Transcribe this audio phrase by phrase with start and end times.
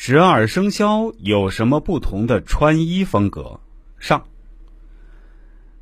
[0.00, 3.58] 十二生肖有什么不同的穿衣风格？
[3.98, 4.28] 上。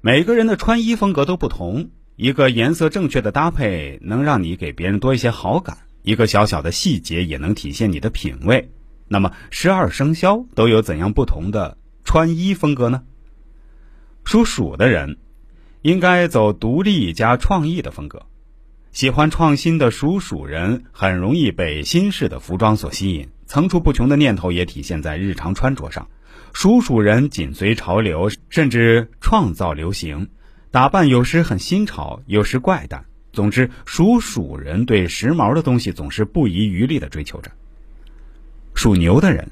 [0.00, 8.70] 每个人的穿衣风格都不同，一个颜色正确的搭配能让你给别人多一些好感，一个小小的细节也能体现你的品味。
[9.06, 13.02] 那么，十二生肖都有怎样不同的穿衣风格呢？
[14.24, 15.18] 属鼠的人
[15.82, 18.22] 应该走独立加创意的风格。
[18.92, 26.08] 喜欢创新的属鼠人很容易被新式的服装所吸引，层出不穷的念头也体现在日常穿着上。
[26.52, 30.28] 属鼠人紧随潮流，甚至创造流行
[30.70, 33.04] 打扮，有时很新潮，有时怪诞。
[33.32, 37.50] 总之，属鼠人对时髦的东西总是不遗余力的追求着。
[38.74, 39.50] 属牛的人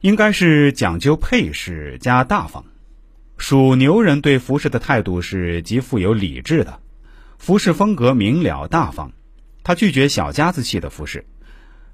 [0.00, 2.64] 应该是讲究配饰加大方。
[3.36, 6.80] 属牛人对服饰的态度是极富有理智的，
[7.36, 9.12] 服饰风格明了大方，
[9.62, 11.26] 他拒绝小家子气的服饰。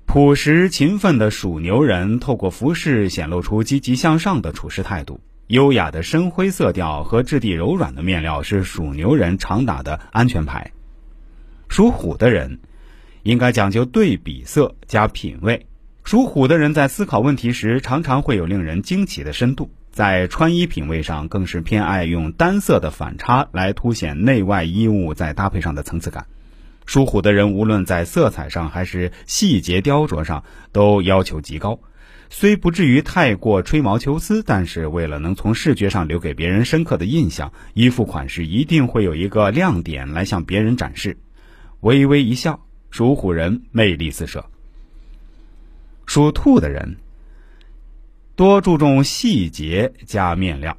[0.07, 5.21] 朴实勤奋的属牛人透过服饰显露出积极向上的处事态度。
[5.49, 10.73] 优雅的深灰色调和质地柔软的面料是属牛人常打的安全牌。
[11.69, 12.61] 属虎的人
[13.23, 15.67] 应该讲究对比色加品味。
[16.05, 26.27] 属虎的人在思考问题时常常会有令人惊奇的深度，在穿衣品味上更是偏爱用单色的反差来凸显内外衣物在搭配上的层次感。
[26.87, 31.79] 属虎的人无论在色彩上还是细节雕琢上都要求极高，
[32.29, 41.17] 虽不至于太过吹毛求疵，但是为了能从视觉上留给别人深刻的印象，衣服款式一定会有一个亮点来向别人展示。
[41.81, 44.45] 微微一笑，属虎人魅力四射。
[46.07, 46.97] 属兔的人
[48.35, 50.77] 多注重细节加面料。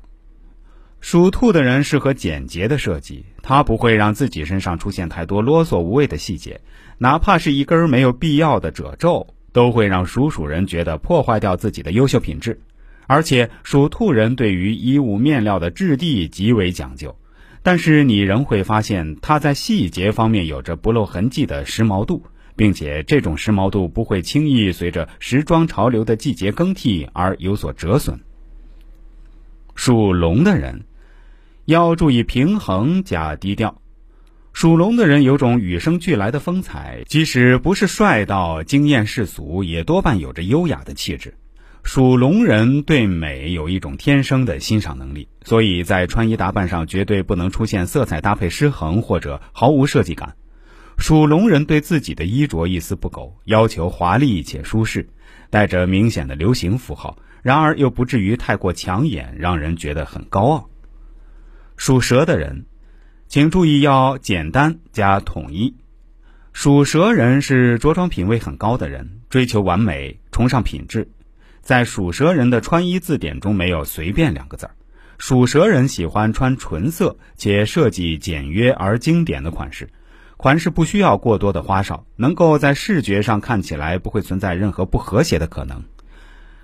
[1.04, 6.62] 属兔的人适合简洁的设计，他不会让自己身上出现太多啰嗦无谓的细节，
[6.98, 12.58] 哪怕是一根没有必要的褶皱，都会让属鼠人觉得破坏掉自己的优秀品质。
[13.06, 17.14] 而且属兔人对于衣物面料的质地极为讲究，
[17.62, 22.23] 但是你仍会发现他在细节方面有着不露痕迹的时髦度，
[22.56, 28.17] 并且这种时髦度不会轻易随着时装潮流的季节更替而有所折损。
[29.76, 30.86] 属龙的人。
[31.66, 33.80] 要注意平衡加低调。
[34.52, 41.36] 属龙的人有种与生俱来的风采，即使不是帅到惊艳世俗，也多半有着优雅的气质。
[41.84, 50.36] 属龙人对美有一种天生的欣赏能力，所以在穿衣打扮上绝对不能出现色彩搭配失衡或者毫无设计感。
[50.98, 55.10] 属龙人对自己的衣着一丝不苟，要求华丽且舒适，
[55.50, 60.70] 带着明显的流行符号，然而又不至于太过抢眼，让人觉得很高傲。
[61.86, 62.66] 属蛇的人，
[63.27, 65.76] 请注意要简单加统一。
[66.54, 71.10] 属蛇人是着装品味很高的人，追求完美，崇尚品质。
[71.61, 74.76] 在属蛇人的穿衣字典中没有“随便”两个字儿。
[75.17, 79.89] 属蛇人喜欢穿纯色且设计简约而经典的款式，
[80.38, 85.83] 款式不需要过多的花哨，能够在视觉上看起来不会存在任何不和谐的可能，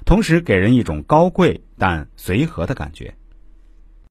[0.06, 3.16] 同时给人一种高贵但随和的感觉。